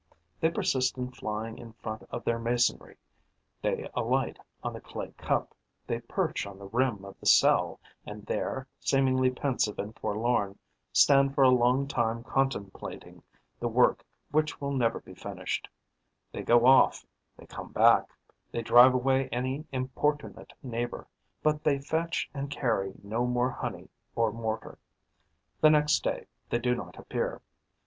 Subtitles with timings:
[0.39, 2.97] They persist in flying in front of their masonry,
[3.61, 5.53] they alight on the clay cup,
[5.85, 10.57] they perch on the rim of the cell and there, seemingly pensive and forlorn,
[10.91, 13.21] stand for a long time contemplating
[13.59, 15.69] the work which will never be finished;
[16.31, 17.05] they go off,
[17.37, 18.07] they come back,
[18.51, 21.07] they drive away any importunate neighbour,
[21.43, 24.79] but they fetch and carry no more honey or mortar.
[25.59, 27.39] The next day, they do not appear.